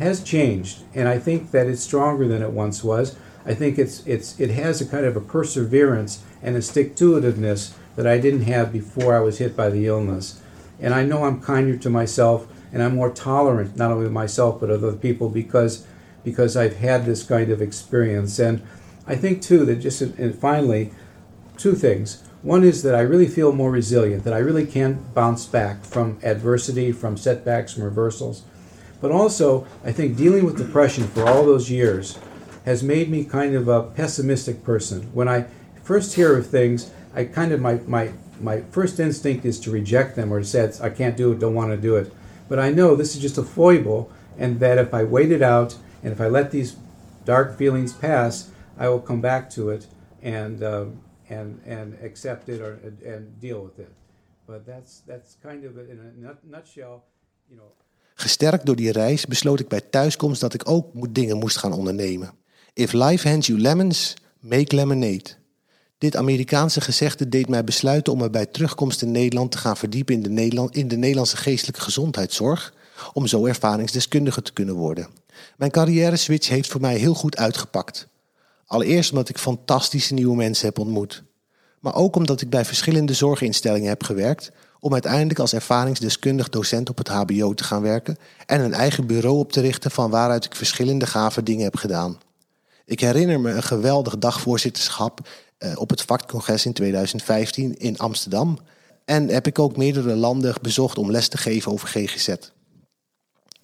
has 0.01 0.25
changed, 0.25 0.83
and 0.93 1.09
I 1.09 1.21
think 1.21 1.53
that 1.53 1.69
it's 1.69 1.83
stronger 1.83 2.27
than 2.27 2.43
it 2.43 2.51
once 2.51 2.83
was. 2.83 3.15
I 3.45 3.55
think 3.55 3.79
it's 3.79 4.05
it's 4.09 4.41
it 4.41 4.51
has 4.51 4.81
a 4.81 4.87
kind 4.87 5.07
of 5.07 5.15
a 5.15 5.21
perseverance 5.21 6.25
and 6.43 6.57
a 6.57 6.63
stick 6.63 6.97
to 6.97 7.13
itiveness 7.13 7.73
that 7.97 8.07
I 8.07 8.19
didn't 8.19 8.43
have 8.43 8.73
before 8.73 9.17
I 9.17 9.21
was 9.21 9.39
hit 9.39 9.57
by 9.57 9.71
the 9.71 9.87
illness. 9.87 10.41
And 10.79 10.95
I 10.95 11.05
know 11.05 11.25
I'm 11.25 11.41
kinder 11.41 11.77
to 11.79 11.91
myself 11.91 12.47
and 12.73 12.83
I'm 12.83 12.95
more 12.95 13.11
tolerant 13.11 13.77
not 13.77 13.91
only 13.91 14.05
with 14.05 14.13
myself 14.13 14.61
but 14.61 14.71
of 14.71 14.85
other 14.85 14.97
people 14.97 15.29
because 15.29 15.87
because 16.23 16.57
I've 16.57 16.77
had 16.77 17.07
this 17.07 17.23
kind 17.23 17.51
of 17.51 17.63
experience. 17.63 18.39
And 18.39 18.63
I 19.07 19.15
think 19.15 19.41
too 19.41 19.65
that 19.65 19.77
just 19.77 20.03
and 20.03 20.35
finally, 20.35 20.91
two 21.57 21.75
things. 21.75 22.23
One 22.43 22.65
is 22.65 22.83
that 22.83 22.95
I 22.95 23.01
really 23.01 23.29
feel 23.29 23.53
more 23.53 23.71
resilient, 23.71 24.25
that 24.25 24.35
I 24.35 24.39
really 24.39 24.67
can 24.67 25.05
bounce 25.15 25.47
back 25.47 25.85
from 25.85 26.19
adversity, 26.23 26.93
from 26.93 27.17
setbacks, 27.17 27.75
from 27.75 27.85
reversals. 27.85 28.43
But 29.01 29.11
also, 29.11 29.67
I 29.85 29.93
think 29.93 30.17
dealing 30.17 30.45
with 30.45 30.59
depression 30.59 31.07
for 31.09 31.29
all 31.29 31.45
those 31.45 31.71
years 31.71 32.19
has 32.65 32.83
made 32.83 33.09
me 33.09 33.25
kind 33.25 33.55
of 33.55 33.69
a 33.69 33.85
pessimistic 33.85 34.65
person. 34.65 35.03
When 35.13 35.29
I 35.29 35.47
first 35.83 36.15
hear 36.15 36.37
of 36.37 36.47
things, 36.47 36.91
I 37.17 37.25
kind 37.25 37.53
of 37.53 37.61
my 37.61 37.81
my 37.87 38.13
my 38.41 38.61
first 38.71 39.01
instinct 39.01 39.45
is 39.45 39.59
to 39.61 39.71
reject 39.71 40.15
them 40.15 40.33
or 40.33 40.41
to 40.41 40.45
say 40.45 40.71
I 40.83 40.91
can't 40.91 41.17
do 41.17 41.33
it, 41.33 41.39
don't 41.39 41.55
want 41.55 41.71
to 41.71 41.77
do 41.77 41.97
it. 41.97 42.13
But 42.49 42.59
I 42.59 42.71
know 42.71 42.95
this 42.95 43.17
is 43.17 43.23
just 43.23 43.39
a 43.39 43.43
foible, 43.43 44.11
and 44.39 44.61
that 44.61 44.79
if 44.79 44.95
I 44.95 45.05
wait 45.05 45.33
it 45.33 45.43
out 45.43 45.77
and 46.03 46.13
if 46.13 46.21
I 46.21 46.29
let 46.29 46.51
these 46.51 46.77
dark 47.25 47.57
feelings 47.57 47.93
pass, 47.93 48.51
I 48.79 48.89
will 48.89 49.01
come 49.01 49.21
back 49.21 49.51
to 49.51 49.71
it 49.71 49.87
and 50.23 50.63
uh, 50.63 50.85
and 51.29 51.61
and 51.67 51.95
accept 52.03 52.49
it 52.49 52.61
or 52.61 52.79
and 53.05 53.41
deal 53.41 53.63
with 53.63 53.79
it. 53.79 53.93
But 54.47 54.67
that's 54.67 55.03
that's 55.07 55.37
kind 55.43 55.65
of 55.65 55.77
in 55.79 55.99
a 55.99 56.35
nutshell, 56.43 57.05
you 57.49 57.57
know. 57.57 57.73
Gesterkt 58.15 58.67
door 58.67 58.77
die 58.77 58.93
reis 58.93 59.27
besloot 59.27 59.61
ik 59.61 59.69
bij 59.69 59.81
thuiskomst 59.81 60.41
dat 60.41 60.55
ik 60.55 60.69
ook 60.69 61.15
dingen 61.15 61.37
moest 61.37 61.57
gaan 61.57 61.73
ondernemen. 61.73 62.33
If 62.73 62.93
life 62.93 63.29
hands 63.29 63.47
you 63.47 63.61
lemons, 63.61 64.17
make 64.41 64.75
lemonade. 64.75 65.25
Dit 65.99 66.17
Amerikaanse 66.17 66.81
gezegde 66.81 67.29
deed 67.29 67.49
mij 67.49 67.65
besluiten 67.65 68.13
om 68.13 68.19
me 68.19 68.31
bij 68.31 68.47
terugkomst 68.47 69.03
in 69.03 69.11
Nederland 69.11 69.53
te 69.53 69.59
gaan 69.59 69.77
verdiepen 69.77 70.15
in 70.15 70.23
de, 70.35 70.69
in 70.71 70.89
de 70.89 70.97
Nederlandse 70.97 71.37
geestelijke 71.37 71.81
gezondheidszorg, 71.81 72.75
om 73.13 73.27
zo 73.27 73.47
ervaringsdeskundige 73.47 74.43
te 74.43 74.53
kunnen 74.53 74.75
worden. 74.75 75.09
Mijn 75.57 75.71
carrière 75.71 76.17
switch 76.17 76.49
heeft 76.49 76.71
voor 76.71 76.81
mij 76.81 76.97
heel 76.97 77.15
goed 77.15 77.37
uitgepakt. 77.37 78.09
Allereerst 78.67 79.11
omdat 79.11 79.29
ik 79.29 79.39
fantastische 79.39 80.15
nieuwe 80.15 80.37
mensen 80.37 80.67
heb 80.67 80.79
ontmoet. 80.79 81.23
Maar 81.81 81.95
ook 81.95 82.17
omdat 82.17 82.41
ik 82.41 82.51
bij 82.51 82.65
verschillende 82.65 83.15
zorginstellingen 83.15 83.89
heb 83.89 84.03
gewerkt 84.03 84.51
om 84.81 84.93
uiteindelijk 84.93 85.39
als 85.39 85.53
ervaringsdeskundig 85.53 86.49
docent 86.49 86.91
op 86.91 86.99
het 86.99 87.09
HBO 87.09 87.55
te 87.55 87.65
gaan 87.65 87.83
werken 87.83 88.17
en 88.47 88.61
een 88.61 88.75
eigen 88.75 89.07
bureau 89.07 89.39
op 89.39 89.53
te 89.53 89.61
richten 89.61 89.91
van 89.91 90.11
waaruit 90.11 90.45
ik 90.45 90.55
verschillende 90.55 91.07
gave 91.07 91.43
dingen 91.43 91.65
heb 91.65 91.77
gedaan. 91.77 92.19
Ik 92.85 93.01
herinner 93.01 93.41
me 93.41 93.51
een 93.51 93.63
geweldig 93.63 94.19
dagvoorzitterschap 94.19 95.29
op 95.75 95.91
het 95.91 96.03
vakcongres 96.03 96.67
in 96.67 96.73
2015 96.73 97.79
in 97.79 97.99
Amsterdam. 97.99 98.59
En 99.05 99.29
heb 99.29 99.47
ik 99.47 99.59
ook 99.59 99.77
meerdere 99.77 100.15
landen 100.15 100.55
bezocht 100.63 100.99
om 100.99 101.11
les 101.11 101.29
te 101.29 101.37
geven 101.37 101.73
over 101.73 101.89
GGZ. 101.89 102.35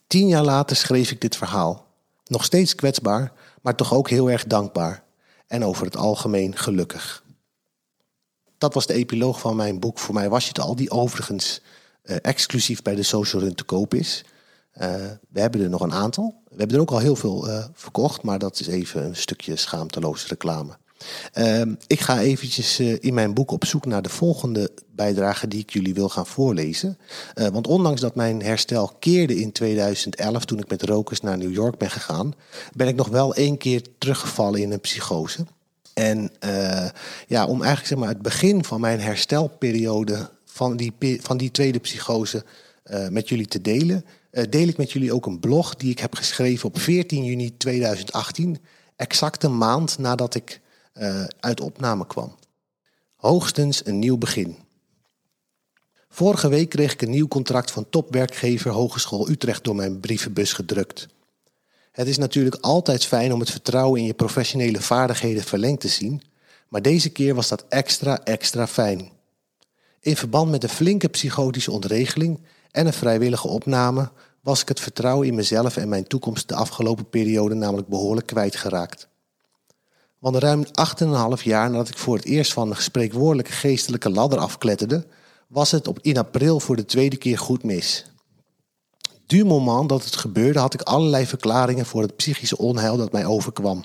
Tien 0.07 0.29
jaar 0.29 0.45
later 0.45 0.77
schreef 0.77 1.11
ik 1.11 1.21
dit 1.21 1.37
verhaal. 1.37 1.87
Nog 2.25 2.45
steeds 2.45 2.75
kwetsbaar, 2.75 3.33
maar 3.63 3.75
toch 3.75 3.95
ook 3.95 4.09
heel 4.09 4.31
erg 4.31 4.45
dankbaar. 4.45 5.05
En 5.47 5.65
over 5.65 5.85
het 5.85 5.97
algemeen 5.97 6.57
gelukkig. 6.57 7.25
Dat 8.59 8.75
was 8.75 8.87
de 8.87 8.95
epiloog 8.95 9.41
van 9.41 9.57
mijn 9.57 9.81
boek. 9.81 9.99
Voor 9.99 10.15
mij 10.15 10.29
was 10.29 10.43
je 10.43 10.49
het 10.49 10.61
al, 10.61 10.77
die 10.77 10.91
overigens 10.91 11.61
uh, 12.05 12.17
exclusief 12.23 12.83
bij 12.83 12.95
de 12.95 13.03
Social 13.03 13.43
Run 13.43 13.55
te 13.55 13.65
koop 13.65 13.95
is. 13.95 14.25
Uh, 14.75 14.85
we 15.29 15.41
hebben 15.41 15.61
er 15.61 15.69
nog 15.69 15.81
een 15.81 15.93
aantal. 15.93 16.43
We 16.49 16.57
hebben 16.57 16.77
er 16.77 16.83
ook 16.83 16.91
al 16.91 16.99
heel 16.99 17.17
veel 17.17 17.71
verkocht, 17.75 18.23
maar 18.23 18.39
dat 18.39 18.61
is 18.61 18.67
even 18.67 19.05
een 19.05 19.17
stukje 19.17 19.57
schaamteloze 19.57 20.29
reclame. 20.29 20.77
Uh, 21.35 21.63
ik 21.87 22.01
ga 22.01 22.21
eventjes 22.21 22.81
in 22.81 23.15
mijn 23.15 23.35
boek 23.35 23.51
op 23.51 23.65
zoek 23.65 23.87
naar 23.87 24.03
de 24.03 24.09
volgende 24.09 24.71
bijdrage 24.95 25.49
die 25.49 25.61
ik 25.61 25.71
jullie 25.71 25.95
wil 25.95 26.09
gaan 26.09 26.27
voorlezen. 26.27 26.99
want 27.35 27.67
ondanks 27.67 28.01
dat 28.01 28.15
mijn 28.15 28.43
herstel 28.43 28.93
keerde 28.99 29.37
in 29.37 29.53
2011 29.53 30.45
toen 30.45 30.59
ik 30.59 30.69
met 30.69 30.83
rokers 30.83 31.21
naar 31.21 31.39
New 31.39 31.53
York 31.53 31.79
ben 31.79 31.91
gegaan, 31.91 32.35
ben 32.75 32.89
ik 32.89 32.95
nog 32.95 33.09
wel 33.09 33.35
één 33.35 33.59
keer 33.59 33.83
teruggevallen 33.99 34.61
in 34.61 34.73
een 34.73 34.81
psychose. 34.81 35.47
En 35.95 36.31
ja, 37.27 37.47
om 37.47 37.63
eigenlijk 37.63 37.87
zeg 37.87 37.99
maar, 37.99 38.09
het 38.09 38.23
begin 38.23 38.65
van 38.65 38.81
mijn 38.81 39.01
herstelperiode 39.01 40.31
van 40.45 40.77
die, 40.77 40.93
van 41.21 41.37
die 41.37 41.51
tweede 41.51 41.79
psychose 41.79 42.45
met 43.11 43.29
jullie 43.29 43.47
te 43.47 43.61
delen, 43.61 44.05
deel 44.49 44.69
ik 44.69 44.77
met 44.77 44.93
jullie 44.93 45.13
ook 45.13 45.27
een 45.27 45.41
blog 45.41 45.75
die 45.75 45.91
ik 45.91 45.99
heb 45.99 46.15
geschreven 46.15 46.69
op 46.69 46.79
14 46.79 47.25
juni 47.25 47.57
2018, 47.57 48.59
exact 48.97 49.45
een 49.45 49.59
maand 49.59 49.99
nadat 49.99 50.35
ik 50.35 50.61
uh, 50.95 51.25
uit 51.41 51.61
opname 51.61 52.07
kwam. 52.07 52.35
Hoogstens 53.17 53.87
een 53.87 53.99
nieuw 53.99 54.19
begin. 54.19 54.57
Vorige 56.09 56.49
week 56.49 56.69
kreeg 56.69 56.93
ik 56.93 57.03
een 57.03 57.11
nieuw 57.11 57.29
contract 57.29 57.71
van 57.71 57.87
topwerkgever 57.91 58.71
Hogeschool 58.71 59.29
Utrecht 59.29 59.65
door 59.65 59.77
mijn 59.77 60.01
brievenbus 60.01 60.53
gedrukt. 60.53 61.09
Het 61.93 62.07
is 62.09 62.19
natuurlijk 62.19 62.57
altijd 62.61 63.05
fijn 63.05 63.33
om 63.33 63.41
het 63.41 63.51
vertrouwen 63.51 64.01
in 64.01 64.07
je 64.07 64.15
professionele 64.15 64.81
vaardigheden 64.81 65.43
verlengd 65.43 65.81
te 65.81 65.89
zien, 65.89 66.23
maar 66.69 66.83
deze 66.83 67.11
keer 67.11 67.35
was 67.35 67.49
dat 67.49 67.65
extra, 67.69 68.25
extra 68.25 68.67
fijn. 68.67 69.11
In 70.01 70.17
verband 70.17 70.51
met 70.51 70.63
een 70.63 70.69
flinke 70.69 71.09
psychotische 71.09 71.71
ontregeling 71.71 72.41
en 72.71 72.87
een 72.87 72.93
vrijwillige 72.93 73.49
opname 73.49 74.11
was 74.41 74.61
ik 74.61 74.69
het 74.69 74.81
vertrouwen 74.81 75.27
in 75.27 75.35
mezelf 75.35 75.77
en 75.77 75.89
mijn 75.89 76.07
toekomst 76.07 76.49
de 76.49 76.55
afgelopen 76.55 77.09
periode 77.09 77.55
namelijk 77.55 77.89
behoorlijk 77.89 78.27
kwijtgeraakt. 78.27 79.09
Want 80.23 80.37
ruim 80.37 80.65
8,5 81.39 81.43
jaar 81.43 81.71
nadat 81.71 81.89
ik 81.89 81.99
voor 81.99 82.17
het 82.17 82.25
eerst 82.25 82.53
van 82.53 82.71
de 82.71 82.81
spreekwoordelijke 82.81 83.53
geestelijke 83.53 84.11
ladder 84.11 84.39
afkletterde, 84.39 85.07
was 85.47 85.71
het 85.71 85.89
op 85.89 85.99
in 86.01 86.19
april 86.19 86.61
voor 86.61 86.77
de 86.77 86.85
tweede 86.85 87.17
keer 87.17 87.39
goed 87.39 87.63
mis. 87.63 88.07
Du 89.27 89.45
moment 89.45 89.89
dat 89.89 90.05
het 90.05 90.17
gebeurde 90.17 90.59
had 90.59 90.75
ik 90.75 90.83
allerlei 90.83 91.27
verklaringen 91.27 91.87
voor 91.87 92.03
het 92.03 92.17
psychische 92.17 92.59
onheil 92.59 92.97
dat 92.97 93.13
mij 93.13 93.27
overkwam. 93.27 93.85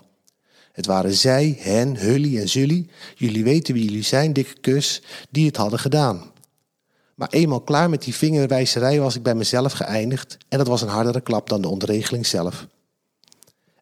Het 0.71 0.85
waren 0.85 1.13
zij, 1.13 1.57
hen, 1.59 1.97
Hully 1.97 2.39
en 2.39 2.49
Zully, 2.49 2.89
jullie 3.15 3.43
weten 3.43 3.73
wie 3.73 3.83
jullie 3.83 4.03
zijn, 4.03 4.33
dikke 4.33 4.59
kus, 4.59 5.01
die 5.29 5.45
het 5.45 5.57
hadden 5.57 5.79
gedaan. 5.79 6.31
Maar 7.15 7.29
eenmaal 7.29 7.61
klaar 7.61 7.89
met 7.89 8.03
die 8.03 8.15
vingerwijzerij 8.15 8.99
was 8.99 9.15
ik 9.15 9.23
bij 9.23 9.35
mezelf 9.35 9.73
geëindigd 9.73 10.37
en 10.47 10.57
dat 10.57 10.67
was 10.67 10.81
een 10.81 10.87
hardere 10.87 11.21
klap 11.21 11.49
dan 11.49 11.61
de 11.61 11.69
ontregeling 11.69 12.25
zelf. 12.25 12.67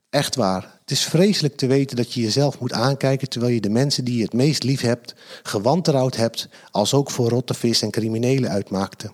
Echt 0.10 0.36
waar, 0.36 0.75
het 0.86 0.94
is 0.94 1.04
vreselijk 1.04 1.56
te 1.56 1.68
weten 1.68 1.96
dat 1.96 2.14
je 2.14 2.22
jezelf 2.22 2.60
moet 2.60 2.74
aankijken 2.74 3.30
terwijl 3.30 3.54
je 3.54 3.62
de 3.62 3.70
mensen 3.70 4.06
die 4.06 4.18
je 4.18 4.24
het 4.24 4.34
meest 4.34 4.64
lief 4.64 4.82
hebt, 4.82 5.16
gewantrouwd 5.44 6.16
hebt, 6.16 6.50
als 6.72 6.94
ook 6.94 7.12
voor 7.12 7.30
rotte 7.30 7.54
vis 7.54 7.82
en 7.82 7.92
criminelen 7.92 8.50
uitmaakte. 8.50 9.12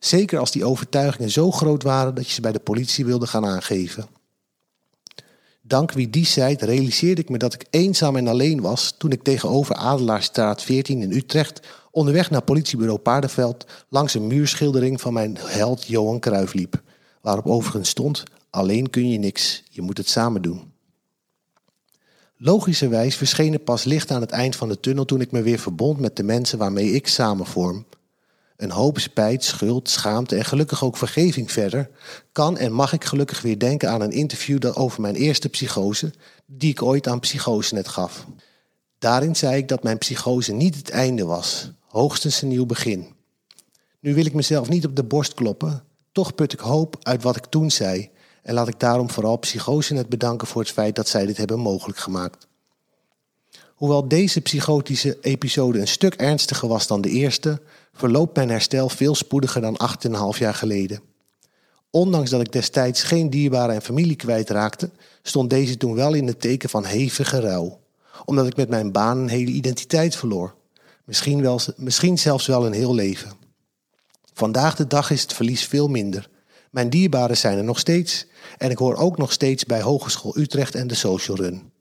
Zeker 0.00 0.38
als 0.38 0.50
die 0.50 0.64
overtuigingen 0.64 1.30
zo 1.30 1.50
groot 1.50 1.82
waren 1.82 2.14
dat 2.14 2.26
je 2.26 2.32
ze 2.32 2.40
bij 2.40 2.52
de 2.52 2.58
politie 2.58 3.04
wilde 3.04 3.26
gaan 3.26 3.46
aangeven. 3.46 4.08
Dank 5.62 5.92
wie 5.92 6.10
die 6.10 6.26
zei, 6.26 6.54
realiseerde 6.58 7.20
ik 7.20 7.28
me 7.28 7.38
dat 7.38 7.54
ik 7.54 7.66
eenzaam 7.70 8.16
en 8.16 8.28
alleen 8.28 8.60
was 8.60 8.94
toen 8.98 9.12
ik 9.12 9.22
tegenover 9.22 9.74
Adelaarsstraat 9.74 10.62
14 10.62 11.02
in 11.02 11.12
Utrecht 11.12 11.60
onderweg 11.90 12.30
naar 12.30 12.42
politiebureau 12.42 12.98
Paardenveld 12.98 13.66
langs 13.88 14.14
een 14.14 14.26
muurschildering 14.26 15.00
van 15.00 15.12
mijn 15.12 15.36
held 15.40 15.86
Johan 15.86 16.20
Cruijff 16.20 16.52
liep, 16.52 16.82
waarop 17.20 17.46
overigens 17.46 17.88
stond: 17.88 18.22
Alleen 18.50 18.90
kun 18.90 19.10
je 19.10 19.18
niks, 19.18 19.62
je 19.70 19.82
moet 19.82 19.98
het 19.98 20.08
samen 20.08 20.42
doen. 20.42 20.69
Logischerwijs 22.42 23.16
verscheen 23.16 23.52
er 23.52 23.58
pas 23.58 23.84
licht 23.84 24.10
aan 24.10 24.20
het 24.20 24.30
eind 24.30 24.56
van 24.56 24.68
de 24.68 24.80
tunnel 24.80 25.04
toen 25.04 25.20
ik 25.20 25.30
me 25.30 25.42
weer 25.42 25.58
verbond 25.58 26.00
met 26.00 26.16
de 26.16 26.22
mensen 26.22 26.58
waarmee 26.58 26.92
ik 26.92 27.06
samen 27.06 27.46
vorm. 27.46 27.86
Een 28.56 28.70
hoop 28.70 28.98
spijt, 28.98 29.44
schuld, 29.44 29.88
schaamte 29.88 30.36
en 30.36 30.44
gelukkig 30.44 30.84
ook 30.84 30.96
vergeving 30.96 31.52
verder, 31.52 31.90
kan 32.32 32.58
en 32.58 32.72
mag 32.72 32.92
ik 32.92 33.04
gelukkig 33.04 33.42
weer 33.42 33.58
denken 33.58 33.90
aan 33.90 34.00
een 34.00 34.10
interview 34.10 34.72
over 34.74 35.00
mijn 35.00 35.14
eerste 35.14 35.48
psychose, 35.48 36.12
die 36.46 36.70
ik 36.70 36.82
ooit 36.82 37.08
aan 37.08 37.20
Psychosenet 37.20 37.88
gaf. 37.88 38.26
Daarin 38.98 39.36
zei 39.36 39.56
ik 39.56 39.68
dat 39.68 39.82
mijn 39.82 39.98
psychose 39.98 40.52
niet 40.52 40.76
het 40.76 40.90
einde 40.90 41.24
was, 41.24 41.70
hoogstens 41.86 42.42
een 42.42 42.48
nieuw 42.48 42.66
begin. 42.66 43.06
Nu 44.00 44.14
wil 44.14 44.26
ik 44.26 44.34
mezelf 44.34 44.68
niet 44.68 44.86
op 44.86 44.96
de 44.96 45.04
borst 45.04 45.34
kloppen, 45.34 45.84
toch 46.12 46.34
put 46.34 46.52
ik 46.52 46.60
hoop 46.60 46.96
uit 47.02 47.22
wat 47.22 47.36
ik 47.36 47.44
toen 47.44 47.70
zei 47.70 48.10
en 48.42 48.54
laat 48.54 48.68
ik 48.68 48.80
daarom 48.80 49.10
vooral 49.10 49.36
Psychosenet 49.36 50.08
bedanken 50.08 50.46
voor 50.46 50.62
het 50.62 50.70
feit 50.70 50.96
dat 50.96 51.08
zij 51.08 51.26
dit 51.26 51.36
hebben 51.36 51.58
mogelijk 51.58 51.98
gemaakt. 51.98 52.48
Hoewel 53.74 54.08
deze 54.08 54.40
psychotische 54.40 55.18
episode 55.20 55.80
een 55.80 55.88
stuk 55.88 56.14
ernstiger 56.14 56.68
was 56.68 56.86
dan 56.86 57.00
de 57.00 57.08
eerste, 57.08 57.60
verloopt 57.92 58.36
mijn 58.36 58.48
herstel 58.48 58.88
veel 58.88 59.14
spoediger 59.14 59.60
dan 59.60 59.80
8,5 60.34 60.38
jaar 60.38 60.54
geleden. 60.54 61.00
Ondanks 61.90 62.30
dat 62.30 62.40
ik 62.40 62.52
destijds 62.52 63.02
geen 63.02 63.30
dierbare 63.30 63.72
en 63.72 63.82
familie 63.82 64.16
kwijtraakte, 64.16 64.90
stond 65.22 65.50
deze 65.50 65.76
toen 65.76 65.94
wel 65.94 66.14
in 66.14 66.26
het 66.26 66.40
teken 66.40 66.68
van 66.68 66.84
hevige 66.84 67.40
rouw. 67.40 67.80
Omdat 68.24 68.46
ik 68.46 68.56
met 68.56 68.68
mijn 68.68 68.92
baan 68.92 69.18
een 69.18 69.28
hele 69.28 69.50
identiteit 69.50 70.16
verloor. 70.16 70.54
Misschien, 71.04 71.42
wel, 71.42 71.60
misschien 71.76 72.18
zelfs 72.18 72.46
wel 72.46 72.66
een 72.66 72.72
heel 72.72 72.94
leven. 72.94 73.32
Vandaag 74.32 74.76
de 74.76 74.86
dag 74.86 75.10
is 75.10 75.22
het 75.22 75.32
verlies 75.32 75.64
veel 75.64 75.88
minder. 75.88 76.28
Mijn 76.70 76.90
dierbaren 76.90 77.36
zijn 77.36 77.58
er 77.58 77.64
nog 77.64 77.78
steeds 77.78 78.26
en 78.58 78.70
ik 78.70 78.78
hoor 78.78 78.96
ook 78.96 79.18
nog 79.18 79.32
steeds 79.32 79.64
bij 79.64 79.80
Hogeschool 79.80 80.38
Utrecht 80.38 80.74
en 80.74 80.86
de 80.86 80.94
Social 80.94 81.36
Run. 81.36 81.72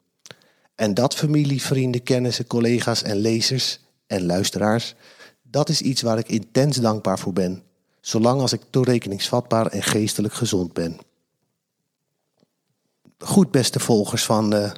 En 0.75 0.93
dat 0.93 1.15
familie, 1.15 1.61
vrienden, 1.61 2.03
kennissen, 2.03 2.47
collega's 2.47 3.03
en 3.03 3.15
lezers 3.15 3.79
en 4.07 4.25
luisteraars, 4.25 4.95
dat 5.41 5.69
is 5.69 5.81
iets 5.81 6.01
waar 6.01 6.17
ik 6.17 6.29
intens 6.29 6.77
dankbaar 6.77 7.19
voor 7.19 7.33
ben, 7.33 7.63
zolang 8.01 8.41
als 8.41 8.53
ik 8.53 8.61
toerekeningsvatbaar 8.69 9.67
en 9.67 9.83
geestelijk 9.83 10.33
gezond 10.33 10.73
ben. 10.73 10.97
Goed, 13.17 13.51
beste 13.51 13.79
volgers 13.79 14.25
van 14.25 14.53
uh, 14.53 14.71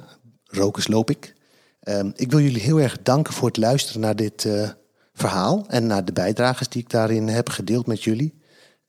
Rokers 0.44 0.88
Loop 0.88 1.10
ik. 1.10 1.34
Uh, 1.82 2.00
ik 2.14 2.30
wil 2.30 2.40
jullie 2.40 2.60
heel 2.60 2.80
erg 2.80 3.02
danken 3.02 3.32
voor 3.32 3.48
het 3.48 3.56
luisteren 3.56 4.00
naar 4.00 4.16
dit 4.16 4.44
uh, 4.44 4.70
verhaal 5.12 5.64
en 5.68 5.86
naar 5.86 6.04
de 6.04 6.12
bijdrages 6.12 6.68
die 6.68 6.82
ik 6.82 6.90
daarin 6.90 7.28
heb 7.28 7.48
gedeeld 7.48 7.86
met 7.86 8.04
jullie. 8.04 8.40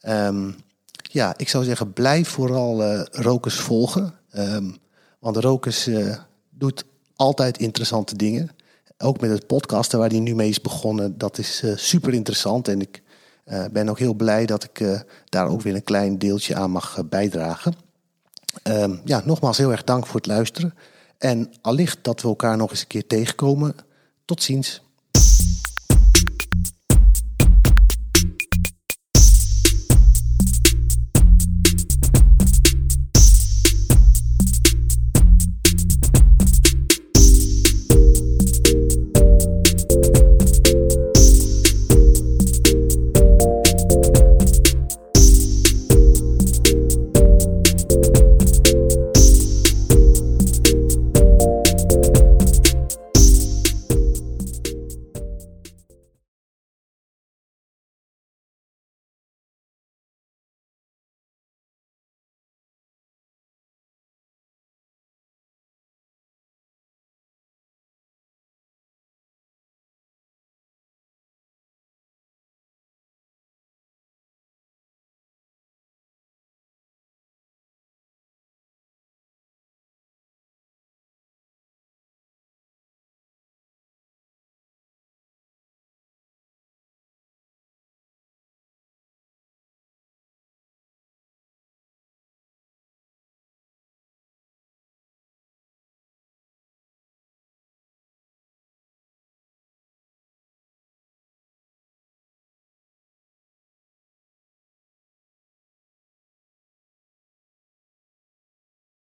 Um, 0.07 0.55
ja, 1.13 1.33
ik 1.37 1.49
zou 1.49 1.63
zeggen, 1.63 1.93
blijf 1.93 2.29
vooral 2.29 2.81
uh, 2.81 3.01
Rokers 3.11 3.55
volgen. 3.55 4.13
Um, 4.37 4.77
want 5.19 5.37
Rokers 5.37 5.89
doet 6.49 6.85
altijd 7.15 7.57
interessante 7.57 8.15
dingen. 8.15 8.49
Ook 8.97 9.21
met 9.21 9.29
het 9.29 9.47
podcasten 9.47 9.99
waar 9.99 10.09
hij 10.09 10.19
nu 10.19 10.35
mee 10.35 10.49
is 10.49 10.61
begonnen. 10.61 11.17
Dat 11.17 11.37
is 11.37 11.61
uh, 11.63 11.75
super 11.75 12.13
interessant. 12.13 12.67
En 12.67 12.81
ik 12.81 13.01
ben 13.71 13.89
ook 13.89 13.99
heel 13.99 14.13
blij 14.13 14.45
dat 14.45 14.63
ik 14.63 15.03
daar 15.29 15.47
ook 15.47 15.61
weer 15.61 15.75
een 15.75 15.83
klein 15.83 16.17
deeltje 16.17 16.55
aan 16.55 16.71
mag 16.71 17.01
bijdragen. 17.09 17.73
Um, 18.63 19.01
ja, 19.05 19.21
nogmaals 19.25 19.57
heel 19.57 19.71
erg 19.71 19.83
dank 19.83 20.05
voor 20.05 20.15
het 20.15 20.25
luisteren. 20.25 20.73
En 21.17 21.53
allicht 21.61 21.97
dat 22.01 22.21
we 22.21 22.27
elkaar 22.27 22.57
nog 22.57 22.69
eens 22.69 22.81
een 22.81 22.87
keer 22.87 23.07
tegenkomen. 23.07 23.75
Tot 24.25 24.43
ziens. 24.43 24.82